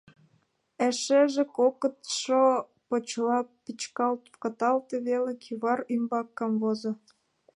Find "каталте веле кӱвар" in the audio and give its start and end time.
4.41-5.79